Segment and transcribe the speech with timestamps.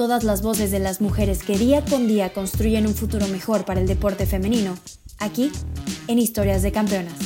[0.00, 3.80] todas las voces de las mujeres que día con día construyen un futuro mejor para
[3.82, 4.72] el deporte femenino,
[5.18, 5.50] aquí
[6.08, 7.18] en Historias de Campeonas.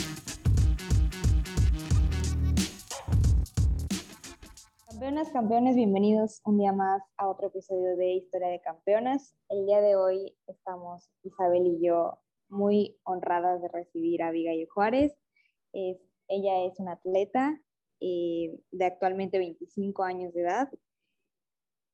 [4.89, 9.37] Campeonas, campeones, bienvenidos un día más a otro episodio de Historia de Campeonas.
[9.49, 15.17] El día de hoy estamos Isabel y yo muy honradas de recibir a Abigail Juárez.
[15.73, 17.57] Ella es una atleta
[18.01, 20.69] eh, de actualmente 25 años de edad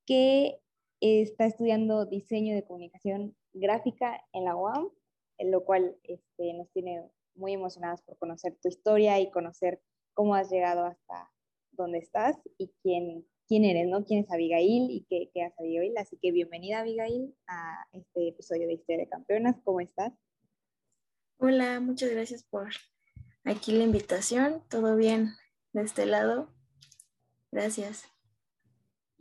[0.06, 0.58] que
[1.00, 4.90] está estudiando diseño de comunicación gráfica en la UAM,
[5.38, 7.02] en lo cual este, nos tiene
[7.34, 9.80] muy emocionadas por conocer tu historia y conocer
[10.12, 11.32] cómo has llegado hasta
[11.72, 14.04] donde estás y quién, quién eres, ¿no?
[14.04, 15.96] ¿Quién es Abigail y qué, qué hace Abigail?
[15.96, 19.56] Así que bienvenida Abigail a este episodio de Historia de Campeonas.
[19.64, 20.12] ¿Cómo estás?
[21.38, 22.68] Hola, muchas gracias por
[23.44, 24.62] aquí la invitación.
[24.68, 25.30] ¿Todo bien
[25.72, 26.52] de este lado?
[27.50, 28.09] Gracias.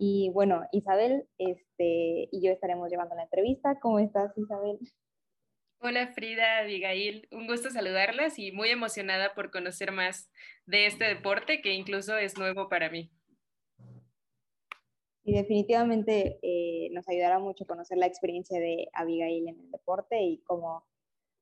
[0.02, 3.78] Y bueno, Isabel este, y yo estaremos llevando la entrevista.
[3.81, 4.80] ¿Cómo estás, Isabel?
[5.81, 10.31] Hola Frida, Abigail, un gusto saludarlas y muy emocionada por conocer más
[10.66, 13.11] de este deporte que incluso es nuevo para mí.
[15.25, 20.42] Y definitivamente eh, nos ayudará mucho conocer la experiencia de Abigail en el deporte y
[20.44, 20.86] cómo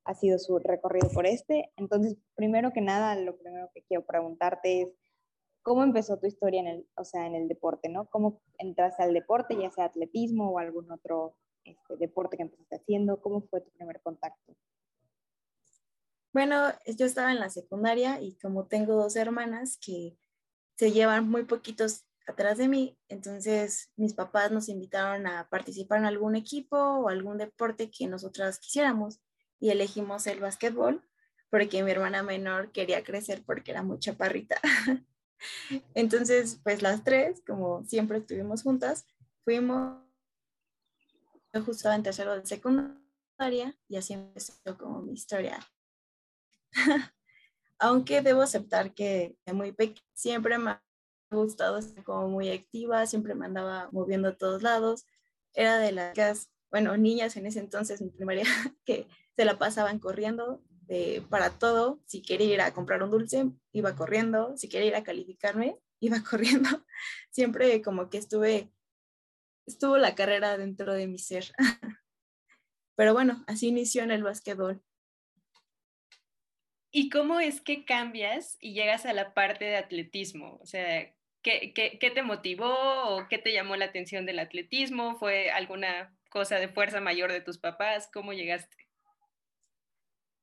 [0.03, 1.71] ha sido su recorrido por este.
[1.77, 4.89] Entonces, primero que nada, lo primero que quiero preguntarte es,
[5.67, 8.09] ¿Cómo empezó tu historia en el, o sea, en el deporte, no?
[8.09, 13.19] ¿Cómo entraste al deporte, ya sea atletismo o algún otro este, deporte que empezaste haciendo?
[13.19, 14.55] ¿Cómo fue tu primer contacto?
[16.31, 20.17] Bueno, yo estaba en la secundaria y como tengo dos hermanas que
[20.77, 26.05] se llevan muy poquitos atrás de mí, entonces mis papás nos invitaron a participar en
[26.05, 29.19] algún equipo o algún deporte que nosotras quisiéramos
[29.59, 31.03] y elegimos el básquetbol
[31.49, 34.61] porque mi hermana menor quería crecer porque era muy chaparrita.
[35.93, 39.05] Entonces, pues las tres, como siempre estuvimos juntas,
[39.43, 40.01] fuimos
[41.65, 45.59] justo en tercero de secundaria y así empezó como mi historia.
[47.79, 50.81] Aunque debo aceptar que muy pequeña siempre me ha
[51.29, 55.05] gustado estar como muy activa, siempre me andaba moviendo a todos lados.
[55.53, 58.43] Era de las, bueno, niñas en ese entonces, en primaria,
[58.85, 60.63] que se la pasaban corriendo
[61.29, 62.01] para todo.
[62.05, 64.55] Si quería ir a comprar un dulce, iba corriendo.
[64.57, 66.85] Si quería ir a calificarme, iba corriendo.
[67.29, 68.71] Siempre como que estuve,
[69.65, 71.51] estuvo la carrera dentro de mi ser.
[72.95, 74.81] Pero bueno, así inició en el básquetbol.
[76.89, 80.57] ¿Y cómo es que cambias y llegas a la parte de atletismo?
[80.61, 85.15] O sea, ¿qué, qué, qué te motivó o qué te llamó la atención del atletismo?
[85.17, 88.09] ¿Fue alguna cosa de fuerza mayor de tus papás?
[88.11, 88.86] ¿Cómo llegaste?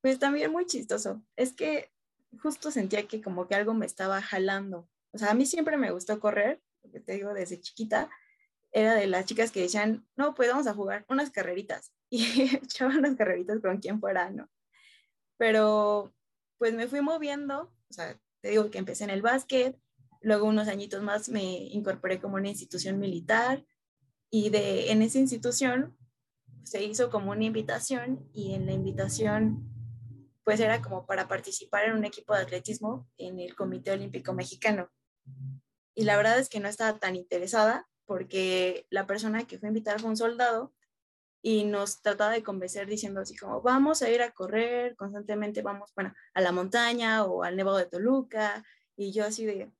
[0.04, 1.24] Pues también muy chistoso.
[1.34, 1.90] Es que
[2.38, 4.86] justo sentía que como que algo me estaba jalando.
[5.12, 8.10] O sea, a mí siempre me gustó correr, porque te digo, desde chiquita,
[8.70, 11.94] era de las chicas que decían, no, pues vamos a jugar unas carreritas.
[12.10, 14.50] Y echaban unas carreritas con quien fuera, ¿no?
[15.38, 16.14] Pero
[16.58, 19.80] pues me fui moviendo, o sea, te digo que empecé en el básquet,
[20.20, 23.64] luego unos añitos más me incorporé como una institución militar
[24.30, 25.96] y de en esa institución
[26.62, 29.73] se hizo como una invitación y en la invitación
[30.44, 34.90] pues era como para participar en un equipo de atletismo en el Comité Olímpico Mexicano.
[35.94, 39.98] Y la verdad es que no estaba tan interesada porque la persona que fue invitada
[39.98, 40.74] fue un soldado
[41.40, 45.92] y nos trataba de convencer diciendo así como, vamos a ir a correr constantemente, vamos,
[45.94, 48.64] bueno, a la montaña o al Nevado de Toluca.
[48.96, 49.70] Y yo así de,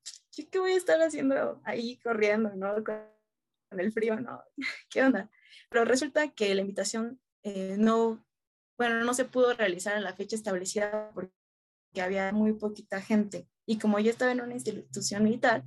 [0.50, 2.82] ¿qué voy a estar haciendo ahí corriendo, no?
[2.84, 4.42] Con el frío, ¿no?
[4.90, 5.30] ¿Qué onda?
[5.68, 8.24] Pero resulta que la invitación eh, no
[8.76, 11.32] bueno, no se pudo realizar en la fecha establecida porque
[12.00, 13.48] había muy poquita gente.
[13.66, 15.64] Y como yo estaba en una institución militar,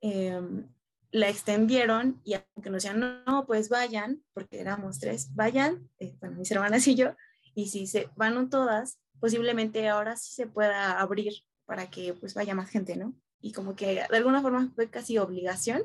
[0.00, 0.68] em,
[1.10, 6.36] la extendieron y aunque nos decían, no, pues vayan, porque éramos tres, vayan, eh, bueno,
[6.36, 7.14] mis hermanas y yo,
[7.54, 11.32] y si se van todas, posiblemente ahora sí se pueda abrir
[11.64, 13.14] para que pues vaya más gente, ¿no?
[13.40, 15.82] Y como que de alguna forma fue casi obligación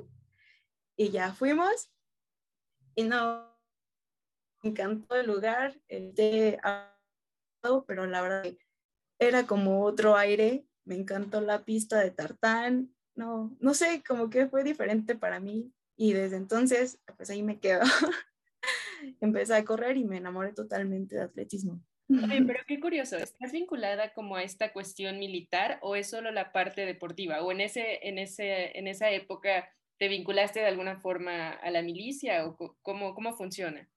[0.98, 1.92] y ya fuimos
[2.96, 3.51] y no,
[4.62, 6.60] me encantó el lugar, este,
[7.88, 8.46] pero la verdad
[9.20, 14.48] era como otro aire, me encantó la pista de tartán, no, no sé, como que
[14.48, 17.82] fue diferente para mí y desde entonces, pues ahí me quedo.
[19.22, 21.82] empecé a correr y me enamoré totalmente de atletismo.
[22.08, 26.86] pero qué curioso, ¿estás vinculada como a esta cuestión militar o es solo la parte
[26.86, 27.42] deportiva?
[27.42, 31.82] ¿O en, ese, en, ese, en esa época te vinculaste de alguna forma a la
[31.82, 33.88] milicia o cómo, cómo funciona?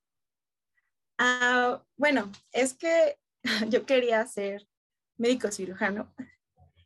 [1.19, 3.19] Ah, bueno, es que
[3.69, 4.67] yo quería ser
[5.17, 6.13] médico cirujano.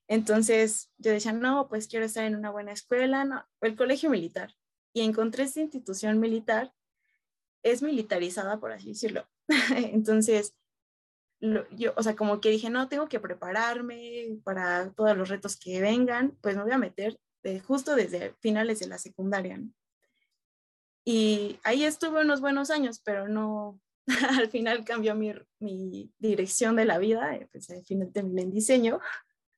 [0.07, 4.55] Entonces yo decía, no, pues quiero estar en una buena escuela, no, el colegio militar.
[4.95, 6.73] Y encontré esta institución militar,
[7.63, 9.29] es militarizada, por así decirlo.
[9.77, 10.55] Entonces,
[11.41, 15.81] yo, o sea, como que dije, no, tengo que prepararme para todos los retos que
[15.81, 17.19] vengan, pues me voy a meter
[17.65, 19.61] justo desde finales de la secundaria.
[21.05, 23.81] Y ahí estuve unos buenos años, pero no,
[24.41, 28.51] al final cambió mi, mi dirección de la vida, eh, pues al final terminé en
[28.51, 29.01] diseño,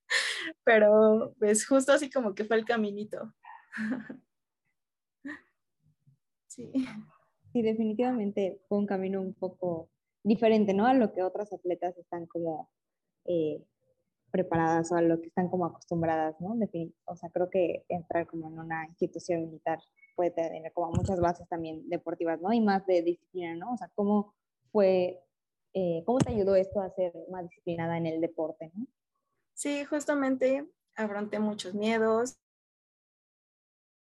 [0.63, 3.33] pero pues justo así como que fue el caminito.
[6.47, 6.69] Sí.
[7.53, 9.89] Sí, definitivamente fue un camino un poco
[10.21, 10.85] diferente, ¿no?
[10.85, 12.69] A lo que otras atletas están como
[13.23, 13.63] eh,
[14.31, 16.57] preparadas o a lo que están como acostumbradas, ¿no?
[17.05, 19.79] O sea, creo que entrar como en una institución militar
[20.15, 22.53] puede tener como muchas bases también deportivas, ¿no?
[22.53, 23.73] Y más de disciplina, ¿no?
[23.73, 24.33] O sea, ¿cómo
[24.71, 25.19] fue,
[25.73, 28.87] eh, cómo te ayudó esto a ser más disciplinada en el deporte, ¿no?
[29.53, 32.39] Sí, justamente afronté muchos miedos,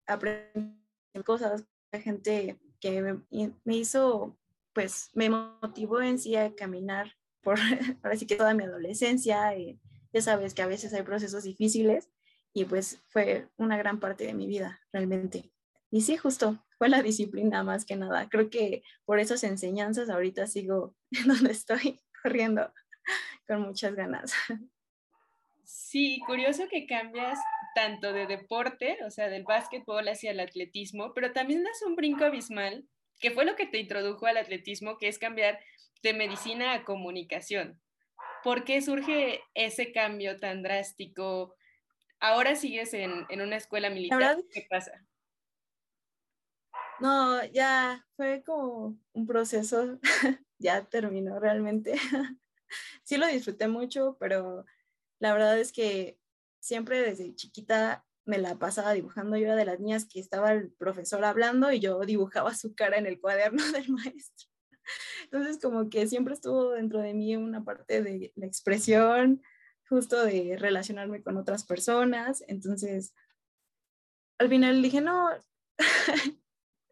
[0.06, 0.80] aprendí
[1.24, 4.36] cosas, la gente que me, hizo
[4.72, 7.12] pues me motivó en sí a caminar
[7.42, 7.58] por,
[8.02, 9.56] ahora sí que toda mi adolescencia.
[9.56, 9.80] Y
[10.12, 12.08] ya sabes que a veces hay procesos difíciles
[12.52, 15.52] y pues fue una gran parte de mi vida realmente.
[15.90, 18.28] Y sí, justo, fue la disciplina más que nada.
[18.28, 22.72] Creo que por esas enseñanzas ahorita sigo en donde estoy corriendo
[23.46, 24.32] con muchas ganas.
[25.64, 27.38] Sí, curioso que cambias
[27.74, 32.24] tanto de deporte, o sea, del básquetbol hacia el atletismo, pero también das un brinco
[32.24, 32.84] abismal
[33.20, 35.60] que fue lo que te introdujo al atletismo, que es cambiar
[36.02, 37.80] de medicina a comunicación.
[38.42, 41.54] ¿Por qué surge ese cambio tan drástico?
[42.18, 44.38] Ahora sigues en, una escuela militar.
[44.52, 44.92] ¿Qué pasa?
[47.00, 49.98] No, ya fue como un proceso,
[50.58, 51.94] ya terminó realmente.
[53.04, 54.64] sí lo disfruté mucho, pero
[55.18, 56.18] la verdad es que
[56.60, 59.36] siempre desde chiquita me la pasaba dibujando.
[59.36, 62.98] Yo era de las niñas que estaba el profesor hablando y yo dibujaba su cara
[62.98, 64.48] en el cuaderno del maestro.
[65.24, 69.42] Entonces, como que siempre estuvo dentro de mí una parte de la expresión,
[69.88, 72.44] justo de relacionarme con otras personas.
[72.46, 73.14] Entonces,
[74.38, 75.28] al final dije, no,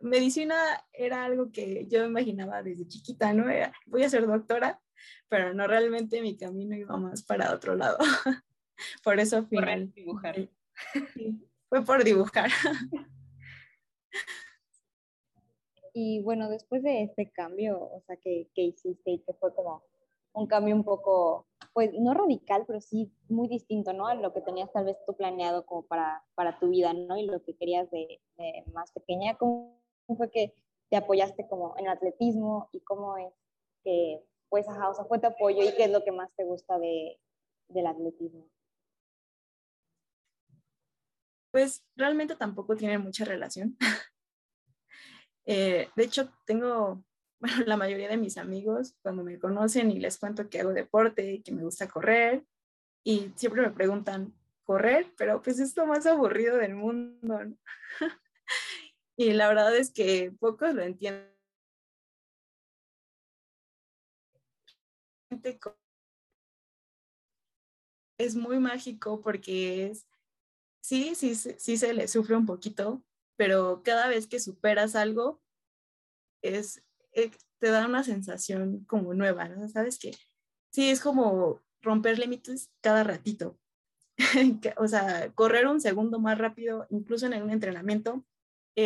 [0.00, 0.56] medicina
[0.92, 3.44] era algo que yo imaginaba desde chiquita, ¿no?
[3.86, 4.80] voy a ser doctora,
[5.28, 7.98] pero no realmente mi camino iba más para otro lado.
[9.02, 10.48] Por eso, al final, dibujar
[11.68, 12.50] fue por dibujar.
[15.94, 19.82] Y bueno, después de este cambio, o sea, que, que hiciste y que fue como
[20.32, 24.06] un cambio un poco, pues no radical, pero sí muy distinto, ¿no?
[24.06, 27.16] A lo que tenías tal vez tú planeado como para, para tu vida, ¿no?
[27.18, 28.20] Y lo que querías de,
[28.72, 29.36] más pequeña.
[29.38, 29.80] ¿Cómo
[30.16, 30.54] fue que
[30.90, 33.32] te apoyaste como en el atletismo y cómo es
[33.84, 36.44] que, pues, ajá, o sea, fue tu apoyo y qué es lo que más te
[36.44, 37.18] gusta de,
[37.68, 38.48] del atletismo?
[41.50, 43.76] pues realmente tampoco tienen mucha relación.
[45.50, 47.02] Eh, de hecho, tengo,
[47.40, 51.42] bueno, la mayoría de mis amigos cuando me conocen y les cuento que hago deporte
[51.42, 52.44] que me gusta correr
[53.02, 54.34] y siempre me preguntan,
[54.64, 55.06] ¿correr?
[55.16, 57.38] Pero pues es lo más aburrido del mundo.
[59.18, 61.28] y la verdad es que pocos lo entienden.
[68.18, 70.06] Es muy mágico porque es
[70.80, 73.02] sí, sí, sí se le sufre un poquito,
[73.36, 75.42] pero cada vez que superas algo,
[76.42, 76.82] es,
[77.12, 79.68] eh, te da una sensación como nueva, ¿no?
[79.68, 80.12] ¿Sabes que
[80.72, 83.58] Sí, es como romper límites cada ratito.
[84.78, 88.24] o sea, correr un segundo más rápido, incluso en un entrenamiento,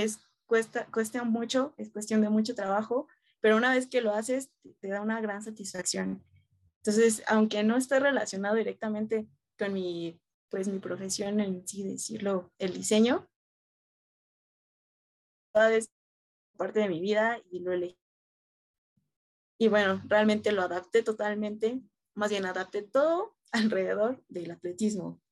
[0.01, 3.09] es, cuesta, cuesta mucho, es cuestión de mucho trabajo,
[3.41, 6.25] pero una vez que lo haces, te da una gran satisfacción.
[6.79, 10.21] Entonces, aunque no esté relacionado directamente con mi
[10.53, 13.27] pues mi profesión en sí decirlo, el diseño.
[15.55, 15.91] Es
[16.59, 17.97] parte de mi vida y lo elegí.
[19.59, 21.81] Y bueno, realmente lo adapté totalmente,
[22.15, 25.23] más bien adapté todo alrededor del atletismo.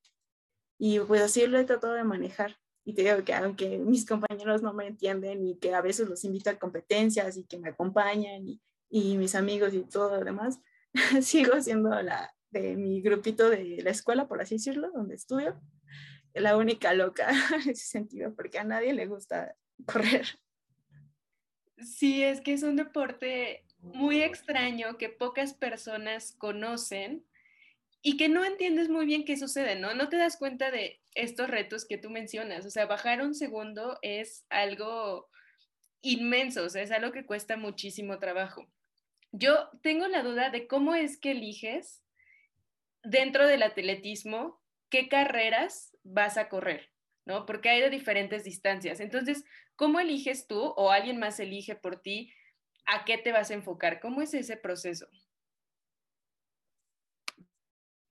[0.78, 2.58] Y pues así lo he tratado de manejar.
[2.84, 6.24] Y te digo que aunque mis compañeros no me entienden y que a veces los
[6.24, 10.60] invito a competencias y que me acompañan y, y mis amigos y todo lo demás,
[11.22, 15.60] sigo siendo la, de mi grupito de la escuela, por así decirlo, donde estudio,
[16.34, 19.54] la única loca en ese sentido, porque a nadie le gusta
[19.86, 20.26] correr.
[21.78, 27.24] Sí, es que es un deporte muy extraño que pocas personas conocen
[28.02, 29.94] y que no entiendes muy bien qué sucede, ¿no?
[29.94, 32.64] No te das cuenta de estos retos que tú mencionas.
[32.64, 35.28] O sea, bajar un segundo es algo
[36.00, 38.66] inmenso, o sea, es algo que cuesta muchísimo trabajo.
[39.32, 42.02] Yo tengo la duda de cómo es que eliges
[43.02, 46.90] dentro del atletismo qué carreras vas a correr,
[47.26, 47.44] ¿no?
[47.44, 49.00] Porque hay de diferentes distancias.
[49.00, 49.44] Entonces,
[49.76, 52.32] ¿cómo eliges tú o alguien más elige por ti
[52.86, 54.00] a qué te vas a enfocar?
[54.00, 55.06] ¿Cómo es ese proceso?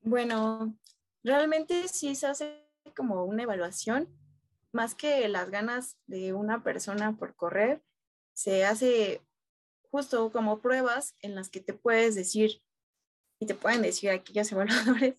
[0.09, 0.75] Bueno,
[1.23, 4.09] realmente sí se hace como una evaluación,
[4.71, 7.83] más que las ganas de una persona por correr,
[8.33, 9.21] se hace
[9.91, 12.63] justo como pruebas en las que te puedes decir
[13.39, 15.13] y te pueden decir aquellos evaluadores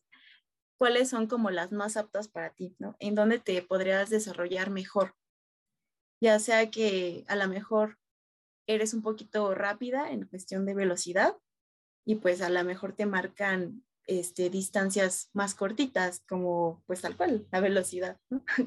[0.77, 2.97] cuáles son como las más aptas para ti, ¿no?
[2.99, 5.15] En dónde te podrías desarrollar mejor.
[6.21, 8.01] Ya sea que a lo mejor
[8.67, 11.37] eres un poquito rápida en cuestión de velocidad
[12.05, 17.47] y pues a lo mejor te marcan este, distancias más cortitas, como pues tal cual,
[17.51, 18.19] la velocidad,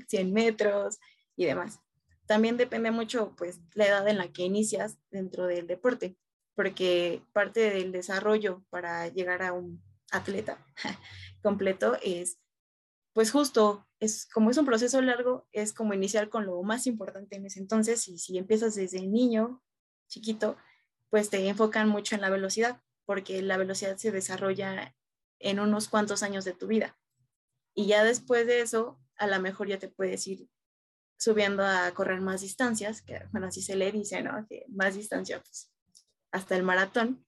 [0.07, 0.99] 100 metros
[1.35, 1.79] y demás.
[2.25, 6.17] También depende mucho pues la edad en la que inicias dentro del deporte,
[6.55, 10.63] porque parte del desarrollo para llegar a un atleta
[11.41, 12.39] completo es,
[13.13, 17.35] pues justo, es como es un proceso largo, es como iniciar con lo más importante
[17.35, 19.61] en ese entonces y si empiezas desde niño,
[20.07, 20.57] chiquito,
[21.09, 24.95] pues te enfocan mucho en la velocidad, porque la velocidad se desarrolla
[25.43, 26.97] en unos cuantos años de tu vida.
[27.75, 30.49] Y ya después de eso, a lo mejor ya te puedes ir
[31.17, 34.47] subiendo a correr más distancias, que bueno, así se le dice, ¿no?
[34.69, 35.71] Más distancia, pues,
[36.31, 37.25] hasta el maratón,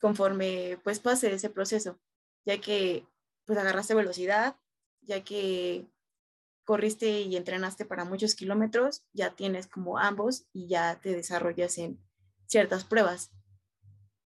[0.00, 2.00] conforme pues pase ese proceso,
[2.44, 3.06] ya que
[3.44, 4.56] pues agarraste velocidad,
[5.00, 5.86] ya que
[6.64, 12.00] corriste y entrenaste para muchos kilómetros, ya tienes como ambos y ya te desarrollas en
[12.46, 13.30] ciertas pruebas.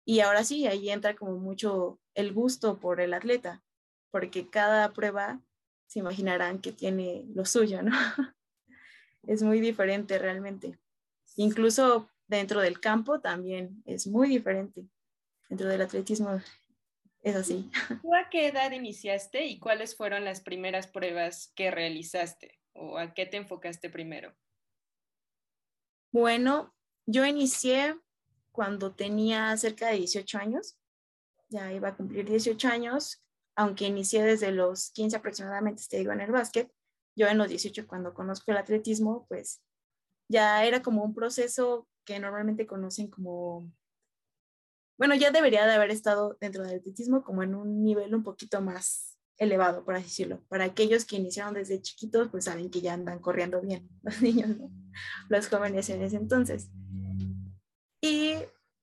[0.09, 3.61] Y ahora sí, ahí entra como mucho el gusto por el atleta,
[4.09, 5.41] porque cada prueba
[5.85, 7.91] se imaginarán que tiene lo suyo, ¿no?
[9.23, 10.79] es muy diferente realmente.
[11.35, 14.87] Incluso dentro del campo también es muy diferente.
[15.49, 16.41] Dentro del atletismo
[17.21, 17.69] es así.
[18.01, 23.13] ¿Tú a qué edad iniciaste y cuáles fueron las primeras pruebas que realizaste o a
[23.13, 24.33] qué te enfocaste primero?
[26.13, 26.73] Bueno,
[27.05, 27.99] yo inicié
[28.57, 30.79] cuando tenía cerca de 18 años.
[31.47, 33.23] Ya iba a cumplir 18 años,
[33.55, 36.71] aunque inicié desde los 15 aproximadamente, te digo, en el básquet.
[37.15, 39.61] Yo en los 18, cuando conozco el atletismo, pues
[40.27, 43.71] ya era como un proceso que normalmente conocen como
[44.97, 48.59] bueno, ya debería de haber estado dentro del atletismo como en un nivel un poquito
[48.59, 50.41] más elevado, por así decirlo.
[50.47, 54.57] Para aquellos que iniciaron desde chiquitos, pues saben que ya andan corriendo bien los niños,
[55.29, 56.71] los jóvenes en ese entonces.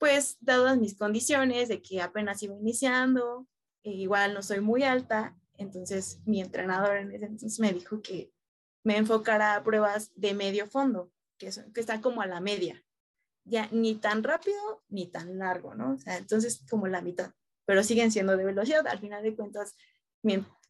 [0.05, 3.49] Pues, dadas mis condiciones de que apenas iba iniciando,
[3.83, 8.31] e igual no soy muy alta, entonces mi entrenador en ese entonces me dijo que
[8.85, 12.85] me enfocara a pruebas de medio fondo, que, son, que están como a la media,
[13.45, 15.95] ya ni tan rápido ni tan largo, ¿no?
[15.95, 17.33] O sea, entonces como la mitad,
[17.65, 18.87] pero siguen siendo de velocidad.
[18.87, 19.75] Al final de cuentas,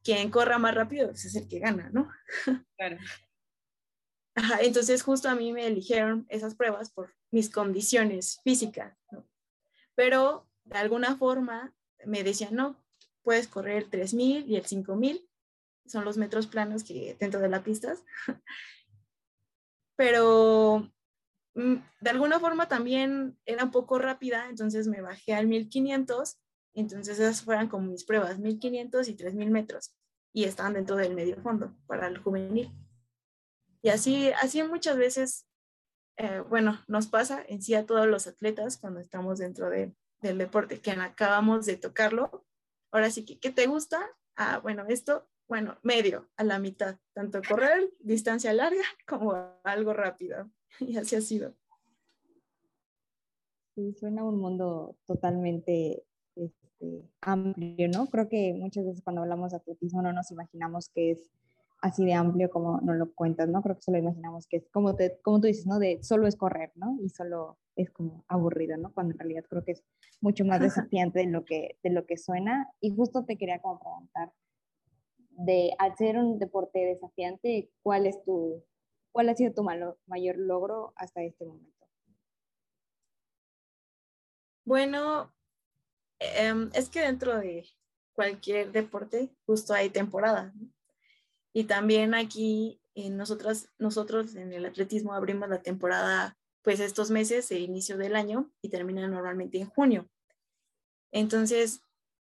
[0.04, 2.08] quien corra más rápido pues, es el que gana, ¿no?
[2.76, 2.98] Claro.
[4.34, 8.96] Ajá, entonces justo a mí me eligieron esas pruebas por mis condiciones físicas.
[9.94, 11.74] Pero de alguna forma
[12.04, 12.82] me decían, no,
[13.22, 15.28] puedes correr el 3000 y el 5000,
[15.86, 17.94] son los metros planos que dentro de la pista.
[19.96, 20.90] Pero
[21.54, 26.38] Mm, de alguna forma también era un poco rápida, entonces me bajé al 1500,
[26.74, 29.94] entonces esas fueron como mis pruebas, 1500 y 3000 metros,
[30.32, 32.72] y estaban dentro del medio fondo para el juvenil.
[33.84, 35.46] Y así, así muchas veces,
[36.16, 39.94] eh, bueno, nos pasa en sí a todos los atletas cuando estamos dentro del
[40.38, 42.46] deporte, que acabamos de tocarlo.
[42.90, 44.00] Ahora sí ¿qué te gusta?
[44.36, 50.50] Ah, bueno, esto, bueno, medio, a la mitad, tanto correr, distancia larga como algo rápido.
[50.80, 51.54] y así ha sido.
[53.74, 58.06] Sí, suena un mundo totalmente este, amplio, ¿no?
[58.06, 61.30] Creo que muchas veces cuando hablamos de atletismo no nos imaginamos que es
[61.84, 63.62] así de amplio como nos lo cuentas, ¿no?
[63.62, 65.78] Creo que solo imaginamos que es como, te, como tú dices, ¿no?
[65.78, 66.96] De solo es correr, ¿no?
[67.02, 68.90] Y solo es como aburrido, ¿no?
[68.94, 69.84] Cuando en realidad creo que es
[70.22, 72.70] mucho más desafiante de lo que, de lo que suena.
[72.80, 74.32] Y justo te quería como preguntar,
[75.28, 78.64] de al ser un deporte desafiante, ¿cuál es tu,
[79.12, 81.86] ¿Cuál ha sido tu mayor logro hasta este momento?
[84.64, 85.34] Bueno,
[86.18, 87.68] em, es que dentro de
[88.14, 90.54] cualquier deporte justo hay temporada.
[91.54, 97.60] Y también aquí nosotros, nosotros en el atletismo abrimos la temporada pues estos meses de
[97.60, 100.08] inicio del año y terminan normalmente en junio.
[101.12, 101.82] Entonces,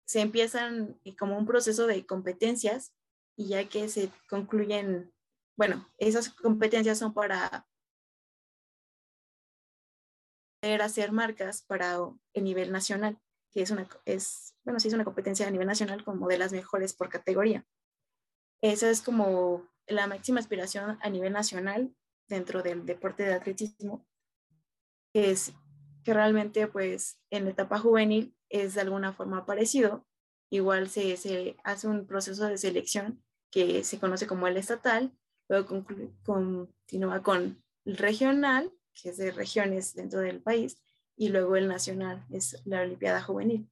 [0.06, 2.94] se empiezan eh, como un proceso de competencias
[3.36, 5.12] y ya que se concluyen,
[5.58, 7.68] bueno, esas competencias son para
[10.82, 11.98] hacer marcas para
[12.34, 13.18] el nivel nacional,
[13.52, 16.52] que es una, es, bueno, sí es una competencia a nivel nacional como de las
[16.52, 17.66] mejores por categoría.
[18.62, 21.94] Esa es como la máxima aspiración a nivel nacional
[22.28, 24.06] dentro del deporte de atletismo,
[25.14, 25.54] es
[26.04, 30.06] que realmente pues en la etapa juvenil es de alguna forma parecido.
[30.50, 35.18] Igual se, se hace un proceso de selección que se conoce como el estatal,
[35.50, 35.86] luego
[36.24, 40.82] continúa con el regional, que es de regiones dentro del país,
[41.16, 43.70] y luego el nacional, es la Olimpiada Juvenil.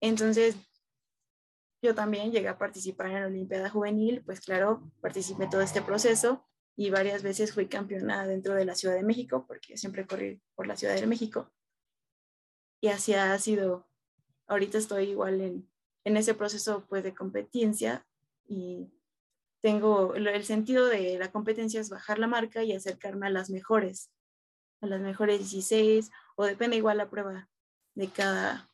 [0.00, 0.56] Entonces,
[1.82, 6.46] yo también llegué a participar en la Olimpiada Juvenil, pues claro, participé todo este proceso
[6.76, 10.68] y varias veces fui campeona dentro de la Ciudad de México, porque siempre corrí por
[10.68, 11.52] la Ciudad de México.
[12.80, 13.88] Y así ha sido,
[14.46, 15.68] ahorita estoy igual en,
[16.04, 18.06] en ese proceso pues de competencia
[18.46, 18.88] y
[19.60, 24.10] tengo el sentido de la competencia es bajar la marca y acercarme a las mejores,
[24.80, 27.48] a las mejores 16 o depende igual la prueba
[27.94, 28.70] de cada,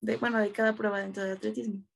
[0.00, 1.87] de, bueno, de cada prueba dentro de atletismo.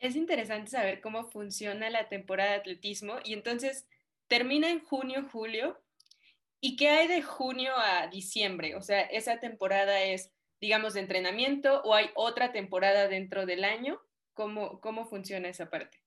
[0.00, 3.86] Es interesante saber cómo funciona la temporada de atletismo y entonces
[4.26, 5.80] termina en junio, julio.
[6.60, 8.74] ¿Y qué hay de junio a diciembre?
[8.74, 14.00] O sea, esa temporada es, digamos, de entrenamiento o hay otra temporada dentro del año.
[14.32, 16.02] ¿Cómo, cómo funciona esa parte?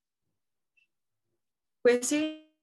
[1.81, 2.53] Pues sí,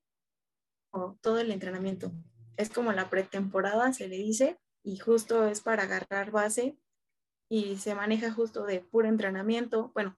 [1.21, 2.13] todo el entrenamiento.
[2.57, 6.77] Es como la pretemporada, se le dice, y justo es para agarrar base
[7.49, 9.91] y se maneja justo de puro entrenamiento.
[9.95, 10.17] Bueno,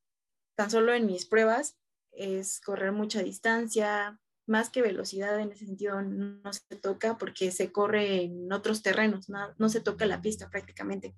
[0.56, 1.78] tan solo en mis pruebas
[2.12, 7.72] es correr mucha distancia, más que velocidad en ese sentido no se toca porque se
[7.72, 11.14] corre en otros terrenos, no, se toca la pista prácticamente.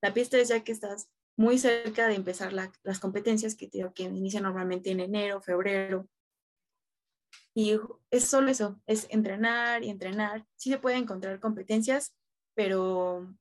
[0.00, 4.42] La pista es ya que estás muy cerca de empezar las competencias que, que inician
[4.42, 6.08] normalmente en enero, febrero.
[7.54, 7.78] Y
[8.10, 10.46] es solo eso, es entrenar y entrenar.
[10.56, 12.14] Sí se puede encontrar competencias,
[12.54, 13.32] pero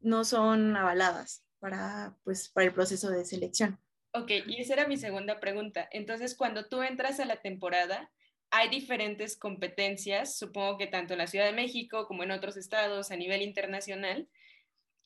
[0.00, 3.80] no son avaladas para, pues, para el proceso de selección.
[4.12, 5.88] Ok, y esa era mi segunda pregunta.
[5.92, 8.10] Entonces, cuando tú entras a la temporada,
[8.50, 13.12] hay diferentes competencias, supongo que tanto en la Ciudad de México como en otros estados
[13.12, 14.28] a nivel internacional.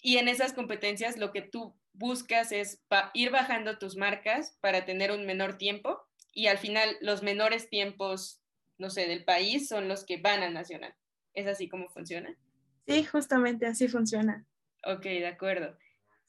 [0.01, 5.11] Y en esas competencias lo que tú buscas es ir bajando tus marcas para tener
[5.11, 6.01] un menor tiempo
[6.33, 8.43] y al final los menores tiempos,
[8.79, 10.95] no sé, del país son los que van al nacional.
[11.35, 12.37] ¿Es así como funciona?
[12.87, 14.47] Sí, justamente así funciona.
[14.85, 15.77] Ok, de acuerdo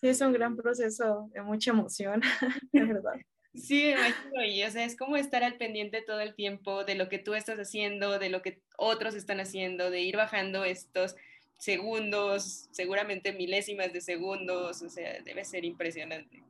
[0.01, 2.21] sí es un gran proceso de mucha emoción,
[2.71, 3.15] de verdad.
[3.53, 7.08] Sí, imagino, y o sea, es como estar al pendiente todo el tiempo de lo
[7.08, 11.15] que tú estás haciendo, de lo que otros están haciendo, de ir bajando estos
[11.58, 16.43] segundos, seguramente milésimas de segundos, o sea, debe ser impresionante.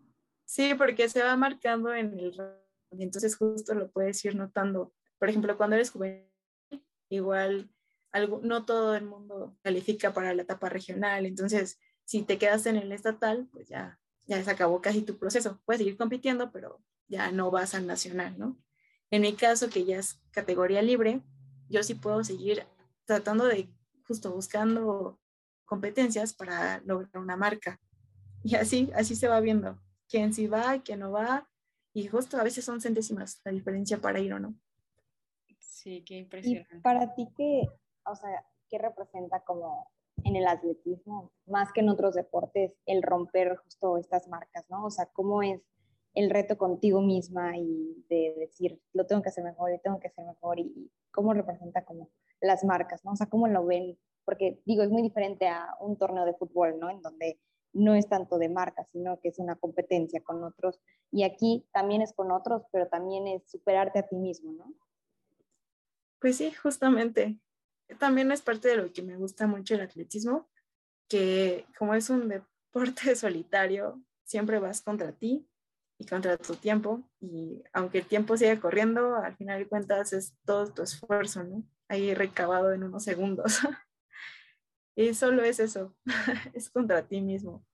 [0.45, 2.33] Sí, porque se va marcando en el
[2.91, 4.93] entonces justo lo puedes ir notando.
[5.17, 6.25] Por ejemplo, cuando eres juvenil,
[7.09, 7.69] igual
[8.11, 12.77] algo, no todo el mundo califica para la etapa regional, entonces si te quedas en
[12.77, 15.59] el estatal, pues ya, ya se acabó casi tu proceso.
[15.65, 18.57] Puedes seguir compitiendo, pero ya no vas al nacional, ¿no?
[19.11, 21.21] En mi caso, que ya es categoría libre,
[21.69, 22.65] yo sí puedo seguir
[23.05, 23.69] tratando de,
[24.07, 25.19] justo buscando
[25.65, 27.79] competencias para lograr una marca.
[28.43, 31.49] Y así, así se va viendo quién sí va, quién no va.
[31.93, 34.55] Y justo a veces son centésimas la diferencia para ir o no.
[35.59, 36.77] Sí, qué impresionante.
[36.77, 37.61] ¿Y para ti qué,
[38.05, 39.91] o sea, qué representa como
[40.23, 44.85] en el atletismo, más que en otros deportes, el romper justo estas marcas, ¿no?
[44.85, 45.61] O sea, cómo es
[46.13, 50.07] el reto contigo misma y de decir, lo tengo que hacer mejor y tengo que
[50.07, 52.09] hacer mejor y, cómo representa como
[52.41, 53.11] las marcas, ¿no?
[53.11, 56.77] O sea, cómo lo ven, porque digo, es muy diferente a un torneo de fútbol,
[56.77, 56.89] ¿no?
[56.89, 57.39] En donde
[57.71, 60.81] no es tanto de marcas, sino que es una competencia con otros.
[61.11, 64.73] Y aquí también es con otros, pero también es superarte a ti mismo, ¿no?
[66.19, 67.39] Pues sí, justamente
[67.99, 70.49] también es parte de lo que me gusta mucho el atletismo,
[71.07, 75.47] que como es un deporte solitario, siempre vas contra ti
[75.97, 80.35] y contra tu tiempo y aunque el tiempo siga corriendo, al final de cuentas es
[80.45, 81.63] todo tu esfuerzo, ¿no?
[81.87, 83.59] Ahí recabado en unos segundos.
[84.95, 85.95] y solo es eso,
[86.53, 87.65] es contra ti mismo.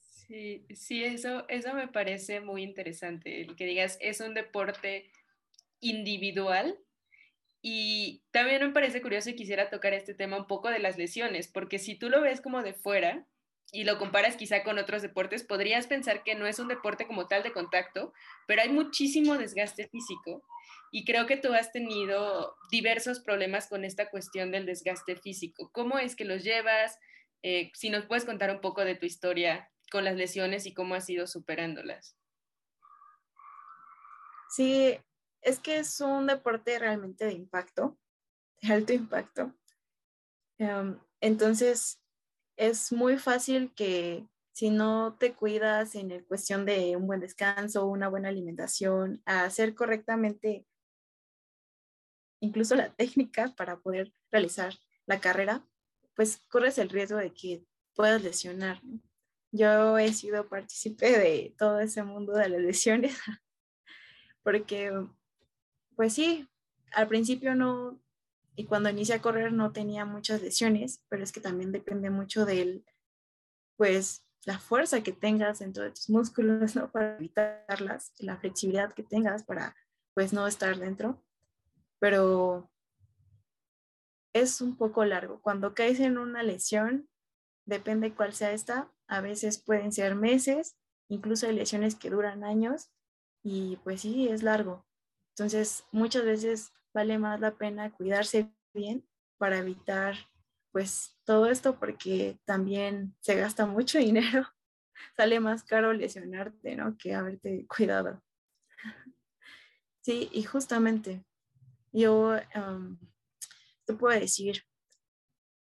[0.00, 5.10] Sí, sí, eso, eso me parece muy interesante, el que digas, es un deporte
[5.80, 6.76] individual,
[7.68, 11.48] y también me parece curioso y quisiera tocar este tema un poco de las lesiones,
[11.48, 13.26] porque si tú lo ves como de fuera,
[13.72, 17.26] y lo comparas quizá con otros deportes, podrías pensar que no es un deporte como
[17.26, 18.12] tal de contacto,
[18.46, 20.44] pero hay muchísimo desgaste físico
[20.92, 25.68] y creo que tú has tenido diversos problemas con esta cuestión del desgaste físico.
[25.72, 27.00] ¿Cómo es que los llevas?
[27.42, 30.94] Eh, si nos puedes contar un poco de tu historia con las lesiones y cómo
[30.94, 32.16] has ido superándolas.
[34.50, 35.00] Sí,
[35.46, 37.96] es que es un deporte realmente de impacto,
[38.60, 39.54] de alto impacto.
[40.58, 42.02] Em, entonces,
[42.56, 47.86] es muy fácil que si no te cuidas en el cuestión de un buen descanso,
[47.86, 50.66] una buena alimentación, hacer correctamente
[52.40, 54.74] incluso la técnica para poder realizar
[55.06, 55.64] la carrera,
[56.14, 58.80] pues corres el riesgo de que puedas lesionar.
[59.52, 63.16] Yo he sido partícipe de todo ese mundo de las lesiones,
[64.42, 64.90] porque,
[65.96, 66.48] pues sí,
[66.92, 68.00] al principio no,
[68.54, 72.46] y cuando inicié a correr no tenía muchas lesiones, pero es que también depende mucho
[72.46, 72.84] del,
[73.76, 76.90] pues, la fuerza que tengas dentro de tus músculos, ¿no?
[76.92, 79.74] Para evitarlas, la flexibilidad que tengas para,
[80.14, 81.24] pues, no estar dentro.
[81.98, 82.70] Pero
[84.32, 85.40] es un poco largo.
[85.40, 87.08] Cuando caes en una lesión,
[87.64, 90.76] depende cuál sea esta, a veces pueden ser meses,
[91.08, 92.90] incluso hay lesiones que duran años
[93.42, 94.86] y pues sí, es largo.
[95.38, 100.16] Entonces, muchas veces vale más la pena cuidarse bien para evitar
[100.72, 104.48] pues todo esto porque también se gasta mucho dinero.
[105.14, 106.96] Sale más caro lesionarte, ¿no?
[106.96, 108.22] Que haberte cuidado.
[110.00, 111.22] Sí, y justamente
[111.92, 112.36] yo
[113.84, 114.62] te puedo decir,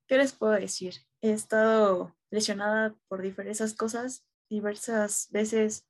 [0.08, 0.94] ¿qué les puedo decir?
[1.22, 5.88] He estado lesionada por diversas cosas, diversas veces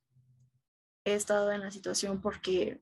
[1.03, 2.82] he estado en la situación porque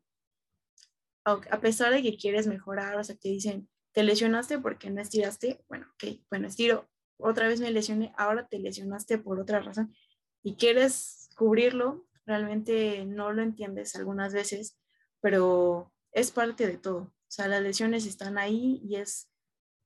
[1.25, 5.63] a pesar de que quieres mejorar, o sea, te dicen, te lesionaste porque no estiraste,
[5.67, 9.95] bueno, ok, bueno, estiro, otra vez me lesioné, ahora te lesionaste por otra razón
[10.43, 14.77] y quieres cubrirlo, realmente no lo entiendes algunas veces,
[15.21, 16.97] pero es parte de todo.
[16.97, 19.29] O sea, las lesiones están ahí y es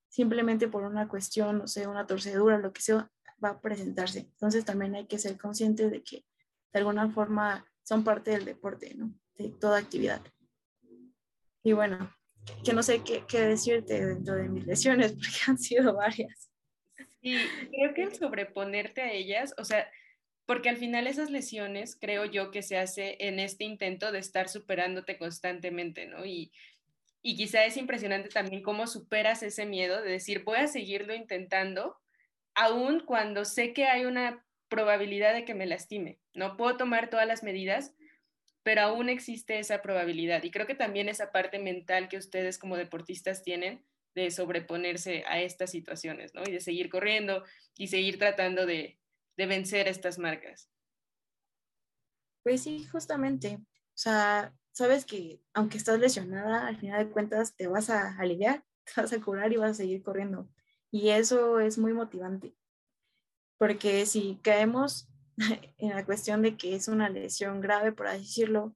[0.09, 3.09] simplemente por una cuestión, no sé, una torcedura, lo que sea,
[3.43, 4.19] va a presentarse.
[4.19, 6.25] Entonces también hay que ser consciente de que
[6.73, 9.13] de alguna forma son parte del deporte, ¿no?
[9.37, 10.21] De toda actividad.
[11.69, 12.11] Y bueno,
[12.65, 16.49] que no sé qué, qué decirte dentro de mis lesiones, porque han sido varias.
[17.21, 17.37] Y
[17.69, 19.87] creo que el sobreponerte a ellas, o sea,
[20.47, 24.49] porque al final esas lesiones creo yo que se hace en este intento de estar
[24.49, 26.25] superándote constantemente, ¿no?
[26.25, 26.51] Y,
[27.21, 31.97] y quizá es impresionante también cómo superas ese miedo de decir, voy a seguirlo intentando,
[32.55, 36.17] aun cuando sé que hay una probabilidad de que me lastime.
[36.33, 37.93] No puedo tomar todas las medidas,
[38.69, 40.43] pero aún existe esa probabilidad.
[40.43, 45.41] Y creo que también esa parte mental que ustedes como deportistas tienen de sobreponerse a
[45.41, 46.43] estas situaciones, ¿no?
[46.45, 47.43] Y de seguir corriendo
[47.75, 48.99] y seguir tratando de,
[49.37, 50.69] de vencer estas marcas.
[52.43, 53.55] Pues sí, justamente.
[53.55, 58.63] O sea, sabes que aunque estás lesionada, al final de cuentas te vas a aliviar,
[58.85, 60.47] te vas a curar y vas a seguir corriendo.
[60.91, 62.53] Y eso es muy motivante.
[63.57, 65.09] Porque si caemos
[65.77, 68.75] en la cuestión de que es una lesión grave, por así decirlo,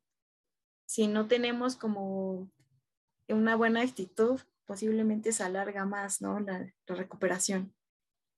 [0.85, 2.49] si no tenemos como
[3.27, 6.39] una buena actitud, posiblemente se alarga más, ¿no?
[6.39, 7.73] La, recuperación.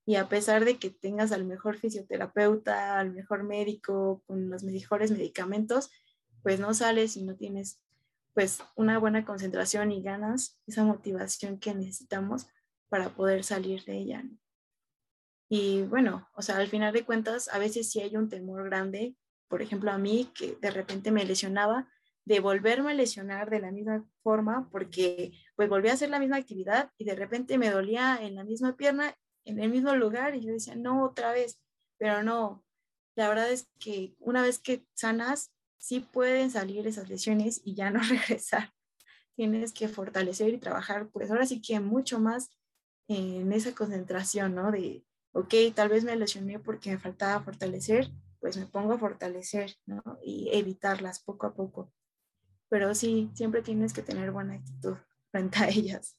[0.05, 5.11] Y a pesar de que tengas al mejor fisioterapeuta, al mejor médico, con los mejores
[5.11, 5.89] medicamentos,
[6.43, 7.81] pues no sales si no tienes
[8.33, 12.47] pues una buena concentración y ganas, esa motivación que necesitamos
[12.89, 14.23] para poder salir de ella.
[15.49, 19.15] Y bueno, o sea, al final de cuentas, a veces sí hay un temor grande,
[19.47, 21.87] por ejemplo, a mí que de repente me lesionaba,
[22.25, 26.37] de volverme a lesionar de la misma forma, porque pues volví a hacer la misma
[26.37, 30.41] actividad y de repente me dolía en la misma pierna, en el mismo lugar, y
[30.41, 31.61] yo decía, no, otra vez,
[31.99, 32.65] pero no,
[33.15, 37.91] la verdad es que una vez que sanas, sí pueden salir esas lesiones y ya
[37.91, 38.73] no regresar.
[39.35, 42.49] Tienes que fortalecer y trabajar, pues ahora sí que mucho más
[43.07, 44.71] en esa concentración, ¿no?
[44.71, 49.75] De, ok, tal vez me lesioné porque me faltaba fortalecer, pues me pongo a fortalecer,
[49.85, 50.01] ¿no?
[50.23, 51.91] Y evitarlas poco a poco.
[52.69, 54.95] Pero sí, siempre tienes que tener buena actitud
[55.31, 56.17] frente a ellas.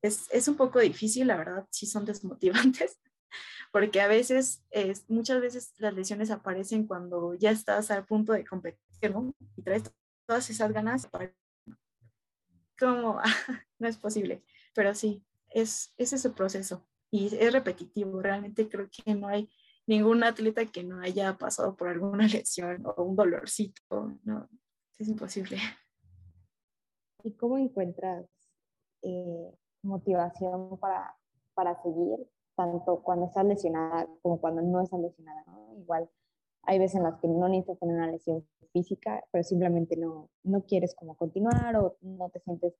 [0.00, 2.98] Es, es un poco difícil, la verdad, sí son desmotivantes,
[3.72, 8.46] porque a veces, es, muchas veces las lesiones aparecen cuando ya estás al punto de
[8.46, 8.80] competir
[9.56, 9.82] y traes
[10.26, 11.08] todas esas ganas,
[12.78, 13.20] como
[13.78, 14.42] no es posible,
[14.74, 18.20] pero sí, es, es ese proceso y es repetitivo.
[18.20, 19.48] Realmente creo que no hay
[19.86, 24.48] ningún atleta que no haya pasado por alguna lesión o un dolorcito, no,
[24.98, 25.58] es imposible.
[27.22, 28.26] ¿Y cómo encuentras
[29.02, 31.14] eh, motivación para,
[31.54, 32.18] para seguir
[32.56, 35.76] tanto cuando estás lesionada como cuando no estás lesionada, ¿no?
[35.78, 36.08] Igual
[36.62, 40.62] hay veces en las que no necesitas tener una lesión física, pero simplemente no, no
[40.64, 42.74] quieres como continuar o no te sientes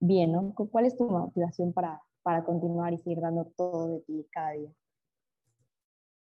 [0.00, 0.54] bien, ¿no?
[0.54, 4.72] ¿Cuál es tu motivación para, para continuar y seguir dando todo de ti cada día?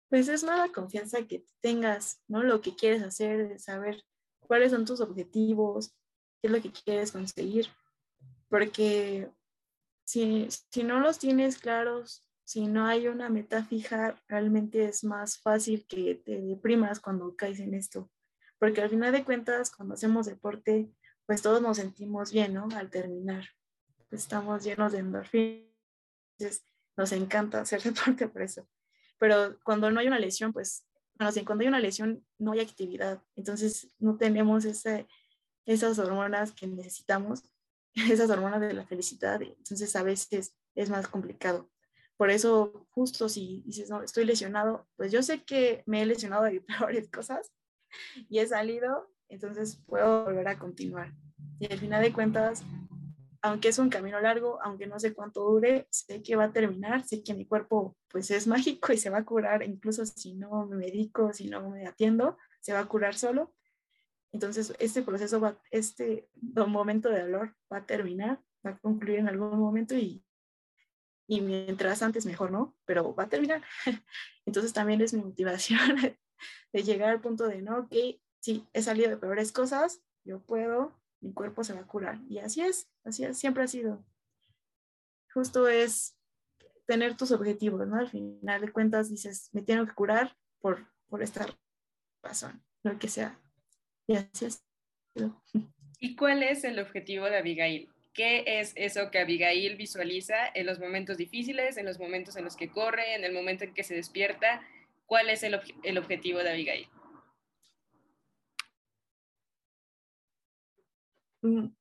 [0.10, 2.44] Pues es más la confianza que tengas, ¿no?
[2.44, 4.04] Lo que quieres hacer, saber
[4.40, 5.90] cuáles son tus objetivos,
[6.42, 7.68] qué es lo que quieres conseguir.
[8.50, 9.32] Porque
[10.06, 15.40] si, si no los tienes claros, si no hay una meta fija, realmente es más
[15.40, 18.12] fácil que te deprimas cuando caes en esto.
[18.60, 20.92] Porque al final de cuentas, cuando hacemos deporte,
[21.26, 22.68] pues todos nos sentimos bien, ¿no?
[22.76, 23.46] Al terminar.
[24.10, 25.73] Pues estamos llenos de endorfinas.
[26.96, 28.68] Nos encanta hacer deporte por eso.
[29.18, 33.22] Pero cuando no hay una lesión, pues, bueno, cuando hay una lesión no hay actividad.
[33.36, 35.08] Entonces no tenemos ese,
[35.66, 37.44] esas hormonas que necesitamos,
[37.94, 39.42] esas hormonas de la felicidad.
[39.42, 41.70] Entonces a veces es más complicado.
[42.18, 46.44] Por eso, justo si dices, no, estoy lesionado, pues yo sé que me he lesionado
[46.44, 47.52] de peores cosas
[48.30, 51.14] y he salido, entonces puedo volver a continuar.
[51.60, 52.64] Y al final de cuentas,
[53.44, 57.06] aunque es un camino largo, aunque no sé cuánto dure, sé que va a terminar,
[57.06, 60.66] sé que mi cuerpo pues es mágico y se va a curar, incluso si no
[60.66, 63.54] me medico, si no me atiendo, se va a curar solo.
[64.32, 69.28] Entonces, este proceso, va, este momento de dolor va a terminar, va a concluir en
[69.28, 70.24] algún momento y
[71.28, 72.76] y mientras antes mejor, ¿no?
[72.86, 73.62] Pero va a terminar.
[74.46, 75.80] Entonces también es mi motivación
[76.74, 77.94] de llegar al punto de, no, ok,
[78.40, 82.20] sí, he salido de peores cosas, yo puedo, mi cuerpo se va a curar.
[82.30, 84.06] Y así es, así es, siempre ha sido.
[85.34, 86.16] Justo es
[86.86, 87.96] tener tus objetivos, ¿no?
[87.96, 91.48] Al final de cuentas dices, me tengo que curar por, por esta
[92.22, 93.40] razón, lo que sea.
[94.06, 94.64] Y así es.
[96.00, 97.90] ¿Y cuál es el objetivo de Abigail?
[98.14, 102.56] ¿Qué es eso que Abigail visualiza en los momentos difíciles, en los momentos en los
[102.56, 104.62] que corre, en el momento en que se despierta?
[105.06, 106.88] ¿Cuál es el, el objetivo de Abigail?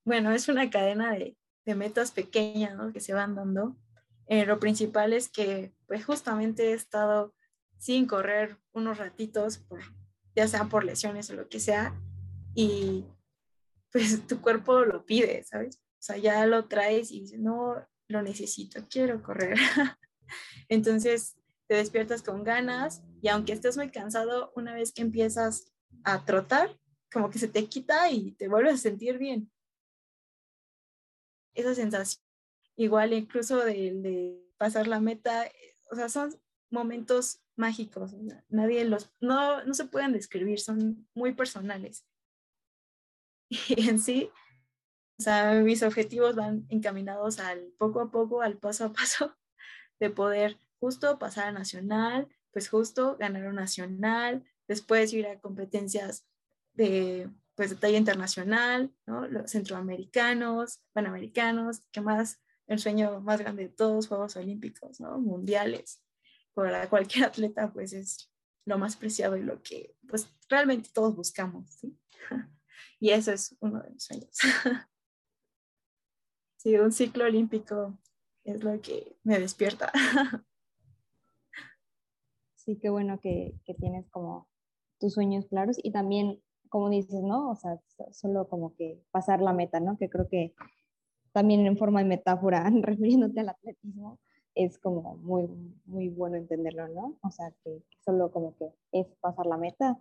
[0.05, 1.37] Bueno, es una cadena de,
[1.75, 2.93] metas pequeñas ¿no?
[2.93, 3.77] que se van dando.
[4.27, 7.35] Eh, lo principal es que pues justamente he estado
[7.79, 9.65] sin correr unos ratitos,
[10.35, 11.95] ya sea por lesiones o lo que sea,
[12.55, 13.05] y
[13.91, 15.77] pues tu cuerpo lo pide, ¿sabes?
[15.77, 17.77] O sea, ya lo traes y dices, no,
[18.09, 19.57] lo necesito, quiero correr.
[20.69, 21.37] Entonces
[21.69, 25.73] te despiertas con ganas y aunque estés muy cansado, una vez que empiezas
[26.05, 26.79] a trotar,
[27.13, 29.51] como que se te quita y te vuelves a sentir bien.
[31.55, 32.25] Esa sensación,
[32.77, 35.51] igual incluso de, pasar la meta,
[35.91, 36.35] o sea, son
[36.71, 38.15] momentos mágicos,
[38.49, 42.07] nadie los, no, no se pueden describir, son muy personales.
[43.69, 44.31] Y en sí,
[45.19, 49.37] o sea, mis objetivos van encaminados al poco a poco, al paso a paso,
[50.01, 56.27] de poder justo pasar a nacional, pues justo ganar un nacional, después ir a competencias
[56.75, 59.27] de, pues, de talla internacional, ¿no?
[59.29, 65.19] Los centroamericanos, panamericanos, que más, el sueño más grande de todos, Juegos Olímpicos, ¿no?
[65.19, 66.03] Mundiales.
[66.55, 68.31] Para cualquier atleta, pues es
[68.65, 71.99] lo más preciado y lo que, pues, realmente todos buscamos, ¿sí?
[73.01, 74.39] Y eso es uno de mis sueños.
[76.63, 77.99] Sí, un ciclo olímpico
[78.45, 79.91] es lo que me despierta.
[82.55, 84.49] Sí, qué bueno que, que tienes como
[85.01, 86.41] tus sueños claros y también,
[86.73, 87.51] como dices, ¿no?
[87.51, 87.79] O sea,
[88.13, 89.99] solo como que pasar la meta, ¿no?
[89.99, 90.55] Que creo que
[91.33, 94.19] también en forma de metáfora, refiriéndote al atletismo,
[94.55, 95.49] es como muy,
[95.85, 97.19] muy bueno entenderlo, ¿no?
[97.23, 99.99] O sea, que solo como que es pasar la meta.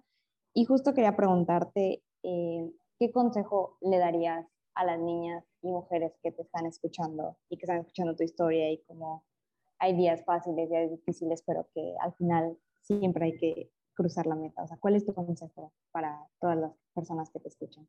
[0.54, 6.32] Y justo quería preguntarte, eh, ¿qué consejo le darías a las niñas y mujeres que
[6.32, 9.26] te están escuchando y que están escuchando tu historia y como
[9.78, 14.63] hay días fáciles, días difíciles, pero que al final siempre hay que cruzar la meta.
[14.63, 17.88] O sea, ¿cuál es tu consejo para todas las personas que te escuchan?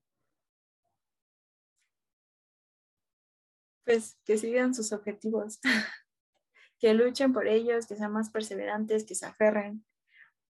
[3.84, 5.60] Pues que sigan sus objetivos,
[6.78, 9.84] que luchen por ellos, que sean más perseverantes, que se aferren,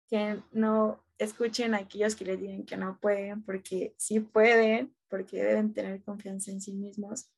[0.09, 5.43] que no escuchen a aquellos que les digan que no pueden, porque sí pueden, porque
[5.43, 7.31] deben tener confianza en sí mismos.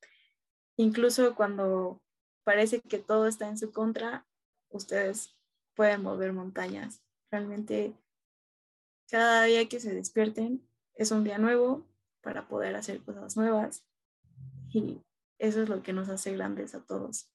[0.76, 2.02] Incluso cuando
[2.44, 4.26] parece que todo está en su contra,
[4.70, 5.36] ustedes
[5.74, 7.02] pueden mover montañas.
[7.30, 7.94] Realmente
[9.10, 11.86] cada día que se despierten es un día nuevo
[12.22, 13.86] para poder hacer cosas nuevas
[14.72, 15.00] y
[15.38, 17.30] eso es lo que nos hace grandes a todos.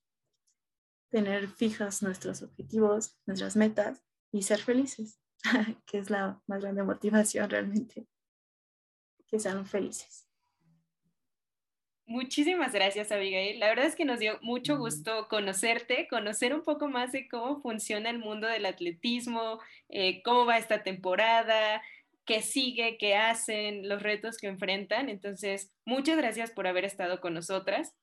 [1.09, 5.19] Tener fijas nuestros objetivos, nuestras metas y ser felices,
[5.85, 8.07] que es la más grande motivación realmente,
[9.27, 10.28] que sean felices.
[12.09, 13.59] Muchísimas gracias, Abigail.
[13.59, 17.61] La verdad es que nos dio mucho gusto conocerte, conocer un poco más de cómo
[17.61, 21.83] funciona el mundo del atletismo, eh, cómo va esta temporada,
[22.25, 25.07] qué sigue, qué hacen, los retos que enfrentan.
[25.07, 27.93] Entonces, muchas gracias por haber estado con nosotras.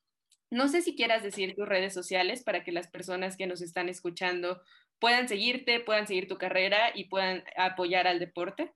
[0.53, 3.89] No sé si quieras decir tus redes sociales para que las personas que nos están
[3.89, 4.63] escuchando
[5.01, 8.73] puedan seguirte, puedan seguir tu carrera y puedan apoyar al deporte.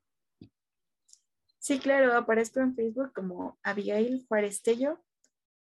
[1.60, 4.98] Sí, claro, aparezco en Facebook como Abigail Juárez Tello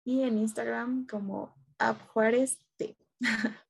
[0.04, 1.54] y en Instagram como
[2.12, 2.58] Juárez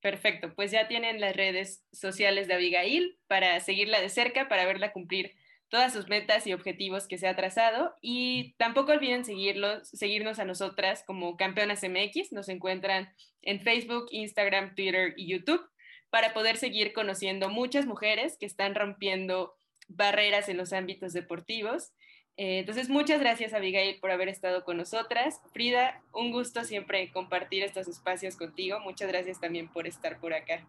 [0.00, 4.92] Perfecto, pues ya tienen las redes sociales de Abigail para seguirla de cerca, para verla
[4.92, 5.34] cumplir
[5.68, 7.94] todas sus metas y objetivos que se ha trazado.
[8.02, 12.32] Y tampoco olviden seguirlos, seguirnos a nosotras como Campeonas MX.
[12.32, 15.66] Nos encuentran en Facebook, Instagram, Twitter y YouTube
[16.10, 19.56] para poder seguir conociendo muchas mujeres que están rompiendo
[19.88, 21.92] barreras en los ámbitos deportivos.
[22.36, 25.40] Eh, entonces, muchas gracias Abigail por haber estado con nosotras.
[25.52, 28.80] Frida, un gusto siempre compartir estos espacios contigo.
[28.80, 30.68] Muchas gracias también por estar por acá.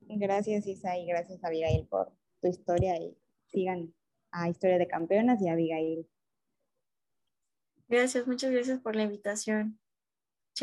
[0.00, 3.16] Gracias Isa y gracias Abigail por tu historia y
[3.46, 3.94] sigan
[4.30, 6.06] a Historia de Campeonas y a Abigail.
[7.88, 9.78] Gracias, muchas gracias por la invitación.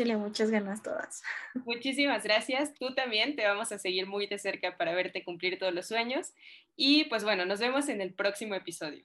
[0.04, 1.22] Muchas ganas todas.
[1.66, 2.74] Muchísimas gracias.
[2.74, 6.32] Tú también te vamos a seguir muy de cerca para verte cumplir todos los sueños.
[6.76, 9.04] Y pues bueno, nos vemos en el próximo episodio.